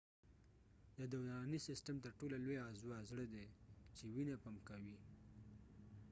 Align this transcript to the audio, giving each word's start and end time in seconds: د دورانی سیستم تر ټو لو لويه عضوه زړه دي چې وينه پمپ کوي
د 0.97 0.99
دورانی 1.13 1.59
سیستم 1.67 1.95
تر 2.05 2.11
ټو 2.17 2.25
لو 2.31 2.37
لويه 2.43 2.61
عضوه 2.69 2.97
زړه 3.09 3.25
دي 3.33 3.45
چې 3.97 4.03
وينه 4.13 4.35
پمپ 4.43 4.61
کوي 4.69 4.97